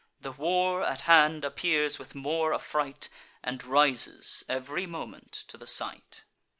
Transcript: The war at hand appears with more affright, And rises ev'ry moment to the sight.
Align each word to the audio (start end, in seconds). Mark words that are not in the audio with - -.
The 0.19 0.31
war 0.31 0.81
at 0.83 1.01
hand 1.01 1.45
appears 1.45 1.99
with 1.99 2.15
more 2.15 2.55
affright, 2.55 3.07
And 3.43 3.63
rises 3.63 4.43
ev'ry 4.49 4.87
moment 4.87 5.31
to 5.49 5.59
the 5.59 5.67
sight. 5.67 6.23